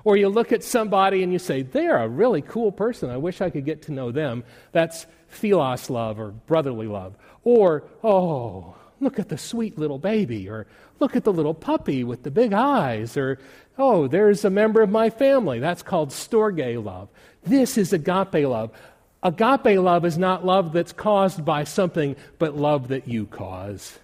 Or 0.04 0.16
you 0.16 0.28
look 0.28 0.52
at 0.52 0.64
somebody 0.64 1.22
and 1.22 1.32
you 1.32 1.38
say, 1.38 1.62
they're 1.62 1.98
a 1.98 2.08
really 2.08 2.42
cool 2.42 2.72
person. 2.72 3.10
I 3.10 3.18
wish 3.18 3.40
I 3.40 3.50
could 3.50 3.64
get 3.64 3.82
to 3.82 3.92
know 3.92 4.10
them. 4.10 4.42
That's 4.72 5.06
philos 5.34 5.90
love 5.90 6.18
or 6.18 6.30
brotherly 6.30 6.86
love. 6.86 7.14
Or, 7.42 7.84
oh, 8.02 8.74
look 9.00 9.18
at 9.18 9.28
the 9.28 9.38
sweet 9.38 9.78
little 9.78 9.98
baby. 9.98 10.48
Or 10.48 10.66
look 11.00 11.16
at 11.16 11.24
the 11.24 11.32
little 11.32 11.54
puppy 11.54 12.04
with 12.04 12.22
the 12.22 12.30
big 12.30 12.52
eyes. 12.52 13.16
Or 13.16 13.38
Oh, 13.76 14.06
there's 14.06 14.44
a 14.44 14.50
member 14.50 14.82
of 14.82 14.90
my 14.90 15.10
family. 15.10 15.58
That's 15.58 15.82
called 15.82 16.10
storge 16.10 16.82
love. 16.82 17.08
This 17.42 17.76
is 17.76 17.92
agape 17.92 18.46
love. 18.46 18.70
Agape 19.22 19.78
love 19.78 20.04
is 20.04 20.16
not 20.16 20.44
love 20.44 20.72
that's 20.72 20.92
caused 20.92 21.44
by 21.44 21.64
something, 21.64 22.14
but 22.38 22.56
love 22.56 22.88
that 22.88 23.08
you 23.08 23.26
cause. 23.26 23.98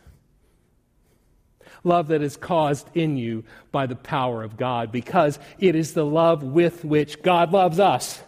Love 1.84 2.08
that 2.08 2.20
is 2.20 2.36
caused 2.36 2.88
in 2.94 3.16
you 3.16 3.44
by 3.70 3.86
the 3.86 3.96
power 3.96 4.42
of 4.42 4.56
God, 4.56 4.90
because 4.90 5.38
it 5.58 5.74
is 5.74 5.94
the 5.94 6.04
love 6.04 6.42
with 6.42 6.84
which 6.84 7.22
God 7.22 7.52
loves 7.52 7.78
us. 7.78 8.20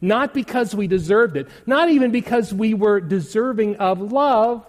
Not 0.00 0.32
because 0.32 0.74
we 0.74 0.86
deserved 0.86 1.36
it, 1.36 1.48
not 1.66 1.90
even 1.90 2.10
because 2.10 2.54
we 2.54 2.74
were 2.74 3.00
deserving 3.00 3.76
of 3.76 4.00
love, 4.12 4.64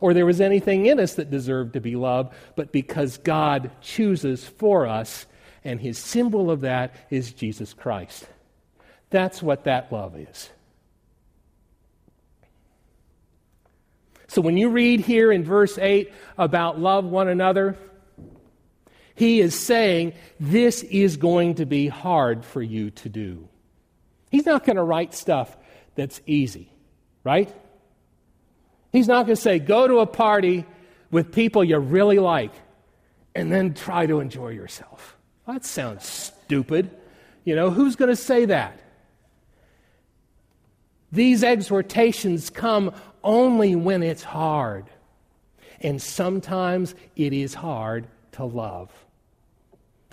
or 0.00 0.12
there 0.12 0.26
was 0.26 0.40
anything 0.40 0.86
in 0.86 1.00
us 1.00 1.14
that 1.14 1.30
deserved 1.30 1.72
to 1.74 1.80
be 1.80 1.96
loved, 1.96 2.34
but 2.56 2.72
because 2.72 3.16
God 3.18 3.70
chooses 3.80 4.44
for 4.44 4.86
us, 4.86 5.26
and 5.64 5.80
his 5.80 5.98
symbol 5.98 6.50
of 6.50 6.60
that 6.60 6.94
is 7.08 7.32
Jesus 7.32 7.72
Christ. 7.72 8.26
That's 9.08 9.42
what 9.42 9.64
that 9.64 9.90
love 9.90 10.16
is. 10.16 10.50
So 14.26 14.42
when 14.42 14.56
you 14.56 14.70
read 14.70 15.00
here 15.00 15.30
in 15.30 15.44
verse 15.44 15.78
8 15.78 16.12
about 16.36 16.80
love 16.80 17.04
one 17.04 17.28
another, 17.28 17.78
he 19.14 19.40
is 19.40 19.58
saying 19.58 20.12
this 20.40 20.82
is 20.82 21.16
going 21.16 21.54
to 21.54 21.66
be 21.66 21.86
hard 21.86 22.44
for 22.44 22.60
you 22.60 22.90
to 22.90 23.08
do. 23.08 23.48
He's 24.34 24.46
not 24.46 24.64
going 24.64 24.74
to 24.74 24.82
write 24.82 25.14
stuff 25.14 25.56
that's 25.94 26.20
easy, 26.26 26.68
right? 27.22 27.54
He's 28.90 29.06
not 29.06 29.26
going 29.26 29.36
to 29.36 29.40
say, 29.40 29.60
go 29.60 29.86
to 29.86 30.00
a 30.00 30.06
party 30.06 30.66
with 31.12 31.30
people 31.30 31.62
you 31.62 31.78
really 31.78 32.18
like 32.18 32.50
and 33.36 33.52
then 33.52 33.74
try 33.74 34.06
to 34.06 34.18
enjoy 34.18 34.48
yourself. 34.48 35.16
That 35.46 35.64
sounds 35.64 36.04
stupid. 36.04 36.90
You 37.44 37.54
know, 37.54 37.70
who's 37.70 37.94
going 37.94 38.08
to 38.08 38.16
say 38.16 38.46
that? 38.46 38.80
These 41.12 41.44
exhortations 41.44 42.50
come 42.50 42.92
only 43.22 43.76
when 43.76 44.02
it's 44.02 44.24
hard. 44.24 44.86
And 45.80 46.02
sometimes 46.02 46.96
it 47.14 47.32
is 47.32 47.54
hard 47.54 48.08
to 48.32 48.44
love. 48.44 48.90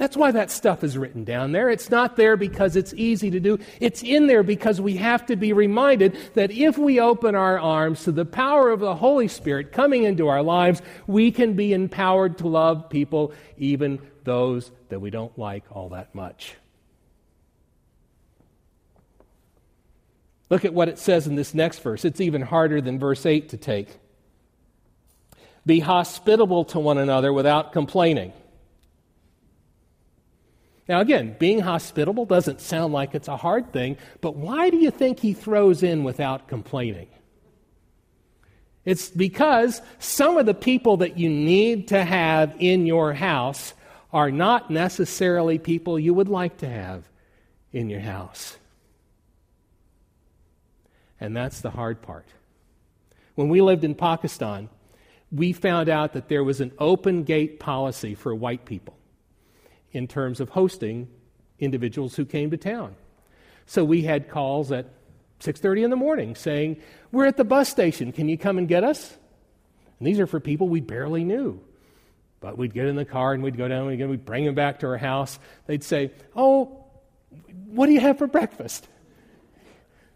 That's 0.01 0.17
why 0.17 0.31
that 0.31 0.49
stuff 0.49 0.83
is 0.83 0.97
written 0.97 1.23
down 1.25 1.51
there. 1.51 1.69
It's 1.69 1.91
not 1.91 2.15
there 2.15 2.35
because 2.35 2.75
it's 2.75 2.91
easy 2.95 3.29
to 3.29 3.39
do. 3.39 3.59
It's 3.79 4.01
in 4.01 4.25
there 4.25 4.41
because 4.41 4.81
we 4.81 4.97
have 4.97 5.27
to 5.27 5.35
be 5.35 5.53
reminded 5.53 6.17
that 6.33 6.49
if 6.49 6.75
we 6.75 6.99
open 6.99 7.35
our 7.35 7.59
arms 7.59 8.05
to 8.05 8.11
the 8.11 8.25
power 8.25 8.71
of 8.71 8.79
the 8.79 8.95
Holy 8.95 9.27
Spirit 9.27 9.71
coming 9.71 10.03
into 10.03 10.27
our 10.27 10.41
lives, 10.41 10.81
we 11.05 11.29
can 11.29 11.53
be 11.53 11.71
empowered 11.71 12.39
to 12.39 12.47
love 12.47 12.89
people, 12.89 13.31
even 13.59 13.99
those 14.23 14.71
that 14.89 15.01
we 15.01 15.11
don't 15.11 15.37
like 15.37 15.65
all 15.69 15.89
that 15.89 16.15
much. 16.15 16.55
Look 20.49 20.65
at 20.65 20.73
what 20.73 20.89
it 20.89 20.97
says 20.97 21.27
in 21.27 21.35
this 21.35 21.53
next 21.53 21.77
verse. 21.77 22.05
It's 22.05 22.19
even 22.19 22.41
harder 22.41 22.81
than 22.81 22.97
verse 22.97 23.23
8 23.23 23.49
to 23.49 23.57
take. 23.57 23.99
Be 25.63 25.79
hospitable 25.79 26.65
to 26.65 26.79
one 26.79 26.97
another 26.97 27.31
without 27.31 27.71
complaining. 27.71 28.33
Now, 30.91 30.99
again, 30.99 31.37
being 31.39 31.59
hospitable 31.59 32.25
doesn't 32.25 32.59
sound 32.59 32.91
like 32.91 33.15
it's 33.15 33.29
a 33.29 33.37
hard 33.37 33.71
thing, 33.71 33.95
but 34.19 34.35
why 34.35 34.69
do 34.69 34.75
you 34.75 34.91
think 34.91 35.21
he 35.21 35.31
throws 35.31 35.83
in 35.83 36.03
without 36.03 36.49
complaining? 36.49 37.07
It's 38.83 39.09
because 39.09 39.81
some 39.99 40.37
of 40.37 40.45
the 40.45 40.53
people 40.53 40.97
that 40.97 41.17
you 41.17 41.29
need 41.29 41.87
to 41.87 42.03
have 42.03 42.53
in 42.59 42.85
your 42.85 43.13
house 43.13 43.73
are 44.11 44.31
not 44.31 44.69
necessarily 44.69 45.57
people 45.57 45.97
you 45.97 46.13
would 46.13 46.27
like 46.27 46.57
to 46.57 46.67
have 46.67 47.05
in 47.71 47.89
your 47.89 48.01
house. 48.01 48.57
And 51.21 51.33
that's 51.37 51.61
the 51.61 51.69
hard 51.69 52.01
part. 52.01 52.25
When 53.35 53.47
we 53.47 53.61
lived 53.61 53.85
in 53.85 53.95
Pakistan, 53.95 54.67
we 55.31 55.53
found 55.53 55.87
out 55.87 56.11
that 56.11 56.27
there 56.27 56.43
was 56.43 56.59
an 56.59 56.73
open 56.79 57.23
gate 57.23 57.61
policy 57.61 58.13
for 58.13 58.35
white 58.35 58.65
people 58.65 58.97
in 59.91 60.07
terms 60.07 60.39
of 60.39 60.49
hosting 60.49 61.07
individuals 61.59 62.15
who 62.15 62.25
came 62.25 62.51
to 62.51 62.57
town. 62.57 62.95
So 63.65 63.83
we 63.83 64.01
had 64.01 64.29
calls 64.29 64.71
at 64.71 64.87
6:30 65.39 65.83
in 65.83 65.89
the 65.89 65.95
morning 65.95 66.35
saying, 66.35 66.77
"We're 67.11 67.25
at 67.25 67.37
the 67.37 67.43
bus 67.43 67.69
station. 67.69 68.11
Can 68.11 68.29
you 68.29 68.37
come 68.37 68.57
and 68.57 68.67
get 68.67 68.83
us?" 68.83 69.17
And 69.99 70.07
these 70.07 70.19
are 70.19 70.27
for 70.27 70.39
people 70.39 70.67
we 70.67 70.81
barely 70.81 71.23
knew. 71.23 71.59
But 72.39 72.57
we'd 72.57 72.73
get 72.73 72.87
in 72.87 72.95
the 72.95 73.05
car 73.05 73.33
and 73.33 73.43
we'd 73.43 73.57
go 73.57 73.67
down 73.67 73.89
and 73.89 74.09
we'd 74.09 74.25
bring 74.25 74.45
them 74.45 74.55
back 74.55 74.79
to 74.79 74.87
our 74.87 74.97
house. 74.97 75.39
They'd 75.67 75.83
say, 75.83 76.11
"Oh, 76.35 76.85
what 77.67 77.85
do 77.85 77.93
you 77.93 77.99
have 77.99 78.17
for 78.17 78.27
breakfast?" 78.27 78.87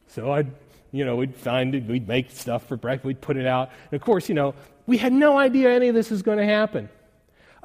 So 0.08 0.32
I'd, 0.32 0.48
you 0.92 1.06
know, 1.06 1.16
we'd 1.16 1.36
find 1.36 1.76
it, 1.76 1.86
we'd 1.86 2.08
make 2.08 2.32
stuff 2.32 2.66
for 2.68 2.78
breakfast, 2.78 3.06
we'd 3.06 3.22
put 3.22 3.38
it 3.38 3.46
out. 3.46 3.70
And 3.92 4.00
of 4.00 4.06
course, 4.06 4.30
you 4.30 4.36
know, 4.36 4.56
we 4.88 4.98
had 4.98 5.14
no 5.14 5.38
idea 5.38 5.70
any 5.70 5.88
of 5.88 5.96
this 5.96 6.10
was 6.10 6.22
going 6.22 6.38
to 6.38 6.46
happen. 6.46 6.90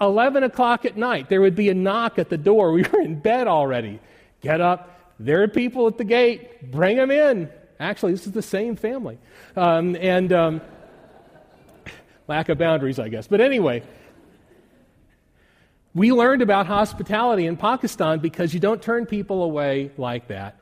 11 0.01 0.43
o'clock 0.43 0.85
at 0.85 0.97
night, 0.97 1.29
there 1.29 1.41
would 1.41 1.55
be 1.55 1.69
a 1.69 1.75
knock 1.75 2.19
at 2.19 2.29
the 2.29 2.39
door. 2.39 2.73
We 2.81 2.83
were 2.83 3.01
in 3.01 3.21
bed 3.21 3.47
already. 3.47 4.01
Get 4.41 4.61
up. 4.61 5.15
There 5.19 5.43
are 5.43 5.49
people 5.49 5.87
at 5.87 5.99
the 5.99 6.05
gate. 6.05 6.71
Bring 6.71 6.97
them 6.97 7.11
in. 7.11 7.51
Actually, 7.79 8.13
this 8.13 8.27
is 8.27 8.33
the 8.33 8.43
same 8.43 8.77
family. 8.77 9.19
Um, 9.57 9.97
and 9.97 10.33
um, 10.33 10.61
lack 12.29 12.49
of 12.49 12.59
boundaries, 12.59 12.99
I 12.99 13.09
guess. 13.09 13.27
But 13.27 13.41
anyway, 13.41 13.83
we 15.95 16.13
learned 16.13 16.43
about 16.43 16.67
hospitality 16.67 17.47
in 17.47 17.57
Pakistan 17.57 18.21
because 18.21 18.55
you 18.55 18.61
don't 18.61 18.81
turn 18.81 19.07
people 19.07 19.43
away 19.43 19.91
like 19.99 20.29
that. 20.29 20.57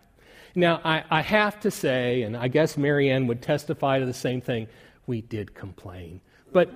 Now, 0.54 0.80
I, 0.84 1.04
I 1.10 1.20
have 1.20 1.60
to 1.60 1.70
say, 1.70 2.22
and 2.22 2.36
I 2.36 2.48
guess 2.48 2.76
Marianne 2.76 3.26
would 3.26 3.42
testify 3.42 3.98
to 3.98 4.06
the 4.06 4.14
same 4.14 4.40
thing, 4.40 4.66
we 5.06 5.20
did 5.20 5.54
complain. 5.54 6.20
But 6.52 6.70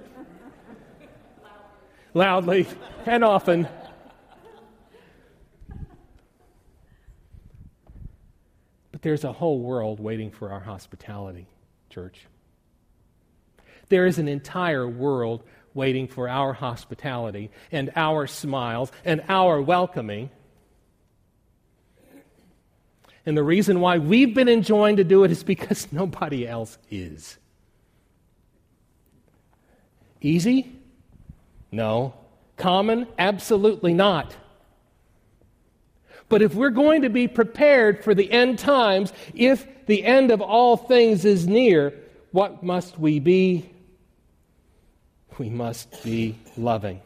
loudly 2.14 2.66
and 3.06 3.24
often. 3.24 3.68
But 8.90 9.02
there's 9.02 9.24
a 9.24 9.32
whole 9.32 9.60
world 9.60 10.00
waiting 10.00 10.30
for 10.30 10.50
our 10.50 10.60
hospitality, 10.60 11.46
church. 11.90 12.26
There 13.88 14.06
is 14.06 14.18
an 14.18 14.28
entire 14.28 14.88
world 14.88 15.42
waiting 15.74 16.06
for 16.06 16.28
our 16.28 16.52
hospitality 16.52 17.50
and 17.70 17.90
our 17.96 18.26
smiles 18.26 18.92
and 19.04 19.22
our 19.28 19.60
welcoming. 19.60 20.30
And 23.24 23.36
the 23.36 23.42
reason 23.42 23.80
why 23.80 23.98
we've 23.98 24.34
been 24.34 24.48
enjoined 24.48 24.96
to 24.96 25.04
do 25.04 25.24
it 25.24 25.30
is 25.30 25.44
because 25.44 25.88
nobody 25.92 26.46
else 26.46 26.78
is. 26.90 27.38
Easy? 30.20 30.81
No. 31.72 32.14
Common? 32.56 33.08
Absolutely 33.18 33.94
not. 33.94 34.36
But 36.28 36.42
if 36.42 36.54
we're 36.54 36.70
going 36.70 37.02
to 37.02 37.10
be 37.10 37.28
prepared 37.28 38.04
for 38.04 38.14
the 38.14 38.30
end 38.30 38.58
times, 38.58 39.12
if 39.34 39.66
the 39.86 40.04
end 40.04 40.30
of 40.30 40.40
all 40.40 40.76
things 40.76 41.24
is 41.24 41.46
near, 41.46 41.92
what 42.30 42.62
must 42.62 42.98
we 42.98 43.18
be? 43.18 43.68
We 45.38 45.50
must 45.50 46.02
be 46.04 46.38
loving. 46.56 47.00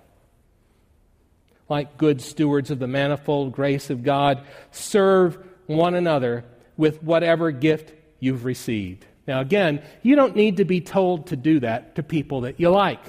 Like 1.68 1.96
good 1.96 2.20
stewards 2.20 2.70
of 2.70 2.78
the 2.78 2.86
manifold 2.86 3.52
grace 3.52 3.90
of 3.90 4.04
God, 4.04 4.42
serve 4.70 5.38
one 5.66 5.94
another 5.94 6.44
with 6.76 7.02
whatever 7.02 7.50
gift 7.50 7.92
you've 8.20 8.44
received. 8.44 9.04
Now, 9.26 9.40
again, 9.40 9.82
you 10.02 10.14
don't 10.14 10.36
need 10.36 10.58
to 10.58 10.64
be 10.64 10.80
told 10.80 11.28
to 11.28 11.36
do 11.36 11.60
that 11.60 11.96
to 11.96 12.02
people 12.02 12.42
that 12.42 12.60
you 12.60 12.70
like. 12.70 13.00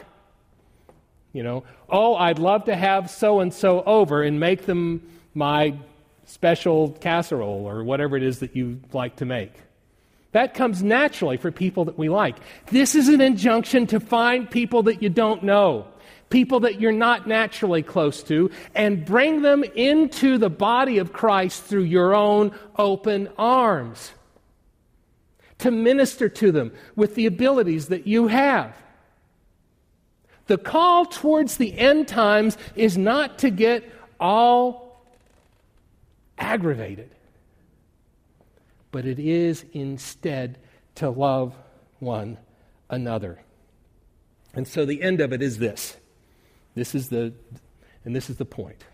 You 1.37 1.43
know, 1.43 1.65
oh, 1.87 2.15
I'd 2.15 2.39
love 2.39 2.65
to 2.65 2.75
have 2.75 3.11
so 3.11 3.41
and 3.41 3.53
so 3.53 3.83
over 3.83 4.23
and 4.23 4.39
make 4.39 4.65
them 4.65 5.07
my 5.35 5.75
special 6.25 6.93
casserole 6.93 7.63
or 7.69 7.83
whatever 7.83 8.17
it 8.17 8.23
is 8.23 8.39
that 8.39 8.55
you 8.55 8.81
like 8.91 9.17
to 9.17 9.25
make. 9.25 9.53
That 10.31 10.55
comes 10.55 10.81
naturally 10.81 11.37
for 11.37 11.51
people 11.51 11.85
that 11.85 11.95
we 11.95 12.09
like. 12.09 12.37
This 12.71 12.95
is 12.95 13.07
an 13.07 13.21
injunction 13.21 13.85
to 13.85 13.99
find 13.99 14.49
people 14.49 14.81
that 14.83 15.03
you 15.03 15.09
don't 15.09 15.43
know, 15.43 15.85
people 16.31 16.61
that 16.61 16.81
you're 16.81 16.91
not 16.91 17.27
naturally 17.27 17.83
close 17.83 18.23
to, 18.23 18.49
and 18.73 19.05
bring 19.05 19.43
them 19.43 19.63
into 19.63 20.39
the 20.39 20.49
body 20.49 20.97
of 20.97 21.13
Christ 21.13 21.65
through 21.65 21.83
your 21.83 22.15
own 22.15 22.51
open 22.79 23.29
arms. 23.37 24.11
To 25.59 25.69
minister 25.69 26.29
to 26.29 26.51
them 26.51 26.71
with 26.95 27.13
the 27.13 27.27
abilities 27.27 27.89
that 27.89 28.07
you 28.07 28.25
have. 28.25 28.75
The 30.47 30.57
call 30.57 31.05
towards 31.05 31.57
the 31.57 31.77
end 31.77 32.07
times 32.07 32.57
is 32.75 32.97
not 32.97 33.39
to 33.39 33.49
get 33.49 33.83
all 34.19 35.03
aggravated, 36.37 37.09
but 38.91 39.05
it 39.05 39.19
is 39.19 39.65
instead 39.73 40.57
to 40.95 41.09
love 41.09 41.53
one 41.99 42.37
another. 42.89 43.39
And 44.53 44.67
so 44.67 44.85
the 44.85 45.01
end 45.01 45.21
of 45.21 45.33
it 45.33 45.41
is 45.41 45.57
this. 45.57 45.97
This 46.75 46.95
is 46.95 47.09
the 47.09 47.33
and 48.05 48.15
this 48.15 48.29
is 48.29 48.37
the 48.37 48.45
point. 48.45 48.85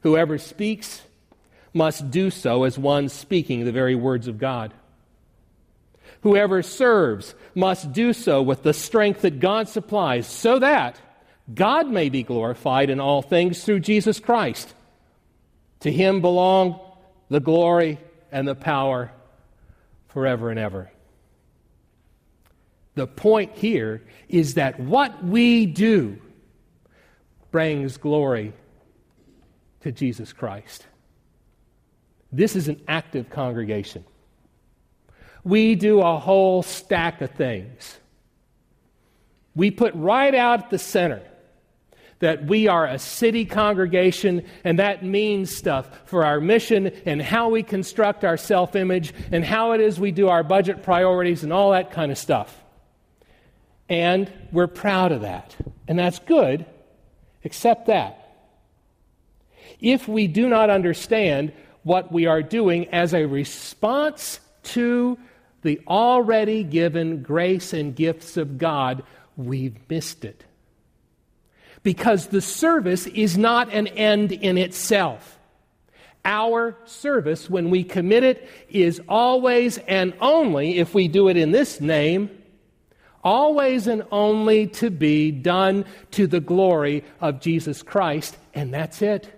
Whoever 0.00 0.38
speaks 0.38 1.02
must 1.72 2.10
do 2.10 2.30
so 2.30 2.64
as 2.64 2.78
one 2.78 3.08
speaking 3.08 3.64
the 3.64 3.72
very 3.72 3.94
words 3.94 4.26
of 4.26 4.38
God. 4.38 4.74
Whoever 6.26 6.60
serves 6.60 7.36
must 7.54 7.92
do 7.92 8.12
so 8.12 8.42
with 8.42 8.64
the 8.64 8.74
strength 8.74 9.20
that 9.20 9.38
God 9.38 9.68
supplies, 9.68 10.26
so 10.26 10.58
that 10.58 11.00
God 11.54 11.86
may 11.86 12.08
be 12.08 12.24
glorified 12.24 12.90
in 12.90 12.98
all 12.98 13.22
things 13.22 13.62
through 13.62 13.78
Jesus 13.78 14.18
Christ. 14.18 14.74
To 15.80 15.92
him 15.92 16.20
belong 16.20 16.80
the 17.28 17.38
glory 17.38 18.00
and 18.32 18.48
the 18.48 18.56
power 18.56 19.12
forever 20.08 20.50
and 20.50 20.58
ever. 20.58 20.90
The 22.96 23.06
point 23.06 23.52
here 23.54 24.02
is 24.28 24.54
that 24.54 24.80
what 24.80 25.22
we 25.22 25.64
do 25.64 26.18
brings 27.52 27.98
glory 27.98 28.52
to 29.82 29.92
Jesus 29.92 30.32
Christ. 30.32 30.88
This 32.32 32.56
is 32.56 32.66
an 32.66 32.80
active 32.88 33.30
congregation 33.30 34.04
we 35.46 35.76
do 35.76 36.00
a 36.00 36.18
whole 36.18 36.60
stack 36.64 37.20
of 37.20 37.30
things. 37.30 37.98
We 39.54 39.70
put 39.70 39.94
right 39.94 40.34
out 40.34 40.64
at 40.64 40.70
the 40.70 40.78
center 40.78 41.22
that 42.18 42.46
we 42.46 42.66
are 42.66 42.84
a 42.84 42.98
city 42.98 43.44
congregation, 43.44 44.44
and 44.64 44.80
that 44.80 45.04
means 45.04 45.56
stuff 45.56 45.88
for 46.06 46.24
our 46.24 46.40
mission 46.40 46.88
and 47.04 47.22
how 47.22 47.50
we 47.50 47.62
construct 47.62 48.24
our 48.24 48.36
self 48.36 48.74
image 48.74 49.14
and 49.30 49.44
how 49.44 49.70
it 49.70 49.80
is 49.80 50.00
we 50.00 50.10
do 50.10 50.28
our 50.28 50.42
budget 50.42 50.82
priorities 50.82 51.44
and 51.44 51.52
all 51.52 51.70
that 51.70 51.92
kind 51.92 52.10
of 52.10 52.18
stuff. 52.18 52.64
And 53.88 54.32
we're 54.50 54.66
proud 54.66 55.12
of 55.12 55.20
that. 55.20 55.54
And 55.86 55.96
that's 55.96 56.18
good, 56.18 56.66
except 57.44 57.86
that. 57.86 58.36
If 59.78 60.08
we 60.08 60.26
do 60.26 60.48
not 60.48 60.70
understand 60.70 61.52
what 61.84 62.10
we 62.10 62.26
are 62.26 62.42
doing 62.42 62.88
as 62.88 63.14
a 63.14 63.26
response 63.26 64.40
to 64.64 65.16
the 65.66 65.80
already 65.88 66.62
given 66.62 67.24
grace 67.24 67.72
and 67.72 67.96
gifts 67.96 68.36
of 68.36 68.56
God, 68.56 69.02
we've 69.36 69.76
missed 69.90 70.24
it. 70.24 70.44
Because 71.82 72.28
the 72.28 72.40
service 72.40 73.08
is 73.08 73.36
not 73.36 73.72
an 73.74 73.88
end 73.88 74.30
in 74.30 74.58
itself. 74.58 75.40
Our 76.24 76.76
service, 76.84 77.50
when 77.50 77.70
we 77.70 77.82
commit 77.82 78.22
it, 78.22 78.48
is 78.68 79.00
always 79.08 79.78
and 79.78 80.14
only, 80.20 80.78
if 80.78 80.94
we 80.94 81.08
do 81.08 81.26
it 81.26 81.36
in 81.36 81.50
this 81.50 81.80
name, 81.80 82.30
always 83.24 83.88
and 83.88 84.04
only 84.12 84.68
to 84.68 84.88
be 84.88 85.32
done 85.32 85.84
to 86.12 86.28
the 86.28 86.40
glory 86.40 87.02
of 87.20 87.40
Jesus 87.40 87.82
Christ, 87.82 88.36
and 88.54 88.72
that's 88.72 89.02
it. 89.02 89.28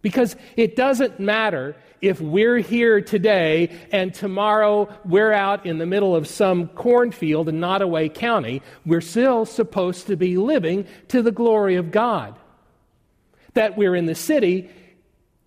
Because 0.00 0.36
it 0.54 0.76
doesn't 0.76 1.18
matter 1.18 1.74
if 2.04 2.20
we're 2.20 2.58
here 2.58 3.00
today 3.00 3.70
and 3.90 4.12
tomorrow 4.12 4.88
we're 5.04 5.32
out 5.32 5.64
in 5.64 5.78
the 5.78 5.86
middle 5.86 6.14
of 6.14 6.28
some 6.28 6.68
cornfield 6.68 7.48
in 7.48 7.60
Nottoway 7.60 8.10
County, 8.10 8.62
we're 8.84 9.00
still 9.00 9.46
supposed 9.46 10.06
to 10.08 10.16
be 10.16 10.36
living 10.36 10.86
to 11.08 11.22
the 11.22 11.32
glory 11.32 11.76
of 11.76 11.90
God. 11.90 12.38
That 13.54 13.78
we're 13.78 13.94
in 13.94 14.06
the 14.06 14.14
city 14.14 14.68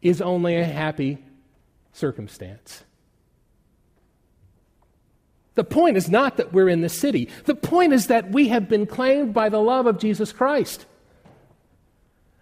is 0.02 0.22
only 0.22 0.56
a 0.56 0.66
happy 0.66 1.20
circumstance. 1.94 2.84
The 5.54 5.64
point 5.64 5.98
is 5.98 6.10
not 6.10 6.38
that 6.38 6.54
we're 6.54 6.70
in 6.70 6.82
the 6.82 6.90
city. 6.90 7.30
The 7.46 7.56
point 7.56 7.94
is 7.94 8.08
that 8.08 8.32
we 8.32 8.48
have 8.50 8.70
been 8.70 8.86
claimed 8.86 9.34
by 9.34 9.50
the 9.50 9.62
love 9.62 9.86
of 9.86 10.00
Jesus 10.00 10.32
Christ. 10.32 10.86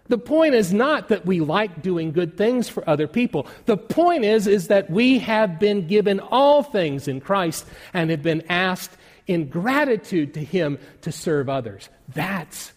The 0.08 0.18
point 0.20 0.54
is 0.54 0.72
not 0.72 1.10
that 1.10 1.26
we 1.26 1.40
like 1.40 1.82
doing 1.82 2.12
good 2.12 2.38
things 2.38 2.70
for 2.70 2.88
other 2.88 3.08
people. 3.08 3.48
The 3.66 3.78
point 3.78 4.24
is, 4.24 4.46
is 4.46 4.68
that 4.68 4.90
we 4.90 5.20
have 5.20 5.60
been 5.60 5.88
given 5.88 6.20
all 6.20 6.62
things 6.62 7.08
in 7.08 7.22
Christ 7.22 7.66
and 7.94 8.12
have 8.12 8.22
been 8.22 8.44
asked 8.48 8.92
in 9.26 9.48
gratitude 9.48 10.36
to 10.36 10.44
Him 10.44 10.78
to 11.02 11.12
serve 11.12 11.50
others. 11.50 11.90
That's 12.10 12.72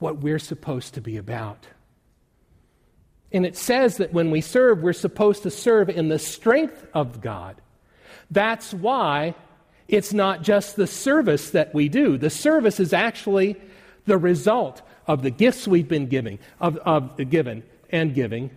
what 0.00 0.18
we're 0.18 0.40
supposed 0.40 0.94
to 0.94 1.00
be 1.00 1.16
about. 1.16 1.66
And 3.30 3.46
it 3.46 3.56
says 3.56 3.98
that 3.98 4.12
when 4.12 4.30
we 4.30 4.40
serve, 4.40 4.82
we're 4.82 4.92
supposed 4.92 5.44
to 5.44 5.50
serve 5.50 5.88
in 5.88 6.08
the 6.08 6.18
strength 6.18 6.86
of 6.92 7.20
God. 7.20 7.60
That's 8.30 8.74
why 8.74 9.34
it's 9.88 10.12
not 10.12 10.42
just 10.42 10.76
the 10.76 10.86
service 10.86 11.50
that 11.50 11.72
we 11.72 11.88
do. 11.88 12.18
The 12.18 12.30
service 12.30 12.80
is 12.80 12.92
actually 12.92 13.60
the 14.04 14.18
result 14.18 14.82
of 15.06 15.22
the 15.22 15.30
gifts 15.30 15.66
we've 15.66 15.88
been 15.88 16.06
giving, 16.06 16.38
of, 16.60 16.76
of 16.78 17.16
given 17.30 17.62
and 17.90 18.14
giving, 18.14 18.50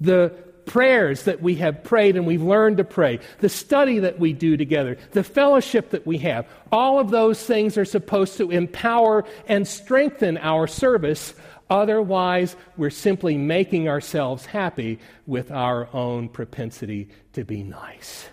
the 0.00 0.34
prayers 0.66 1.24
that 1.24 1.42
we 1.42 1.56
have 1.56 1.82
prayed 1.82 2.16
and 2.16 2.26
we've 2.26 2.42
learned 2.42 2.76
to 2.76 2.84
pray, 2.84 3.18
the 3.40 3.48
study 3.48 3.98
that 3.98 4.18
we 4.18 4.32
do 4.32 4.56
together, 4.56 4.96
the 5.12 5.24
fellowship 5.24 5.90
that 5.90 6.06
we 6.06 6.18
have. 6.18 6.46
All 6.70 6.98
of 6.98 7.10
those 7.10 7.42
things 7.44 7.76
are 7.76 7.84
supposed 7.84 8.36
to 8.38 8.50
empower 8.50 9.24
and 9.48 9.66
strengthen 9.66 10.38
our 10.38 10.66
service. 10.66 11.34
Otherwise, 11.68 12.56
we're 12.76 12.90
simply 12.90 13.36
making 13.36 13.88
ourselves 13.88 14.46
happy 14.46 14.98
with 15.26 15.50
our 15.50 15.88
own 15.92 16.28
propensity 16.28 17.08
to 17.32 17.44
be 17.44 17.62
nice. 17.62 18.28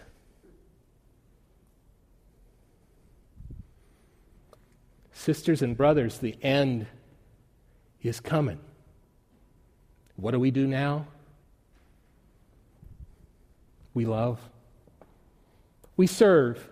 Sisters 5.11 5.61
and 5.61 5.75
brothers, 5.75 6.19
the 6.19 6.37
end 6.43 6.87
is 8.07 8.19
coming. 8.19 8.59
What 10.15 10.31
do 10.31 10.39
we 10.39 10.51
do 10.51 10.67
now? 10.67 11.07
We 13.93 14.05
love. 14.05 14.39
We 15.95 16.07
serve. 16.07 16.67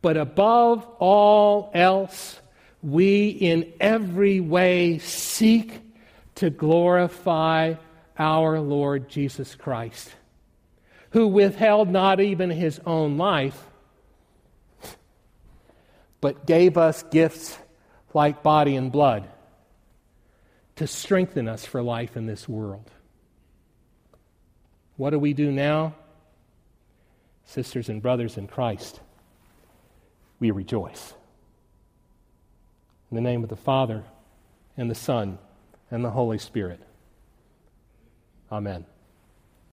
But 0.00 0.16
above 0.16 0.86
all 0.98 1.70
else, 1.74 2.40
we 2.82 3.28
in 3.28 3.72
every 3.80 4.40
way 4.40 4.98
seek 4.98 5.80
to 6.36 6.50
glorify 6.50 7.74
our 8.18 8.60
Lord 8.60 9.08
Jesus 9.08 9.54
Christ, 9.54 10.10
who 11.10 11.26
withheld 11.26 11.88
not 11.88 12.20
even 12.20 12.50
his 12.50 12.80
own 12.86 13.16
life, 13.18 13.64
but 16.20 16.46
gave 16.46 16.76
us 16.76 17.02
gifts 17.04 17.58
like 18.14 18.42
body 18.42 18.76
and 18.76 18.90
blood 18.90 19.28
to 20.78 20.86
strengthen 20.86 21.48
us 21.48 21.64
for 21.64 21.82
life 21.82 22.16
in 22.16 22.26
this 22.26 22.48
world. 22.48 22.90
What 24.96 25.10
do 25.10 25.18
we 25.18 25.32
do 25.32 25.50
now? 25.50 25.94
Sisters 27.44 27.88
and 27.88 28.00
brothers 28.00 28.36
in 28.36 28.46
Christ, 28.46 29.00
we 30.38 30.52
rejoice. 30.52 31.14
In 33.10 33.16
the 33.16 33.20
name 33.20 33.42
of 33.42 33.48
the 33.48 33.56
Father, 33.56 34.04
and 34.76 34.88
the 34.88 34.94
Son, 34.94 35.38
and 35.90 36.04
the 36.04 36.10
Holy 36.10 36.38
Spirit. 36.38 36.80
Amen. 38.52 38.86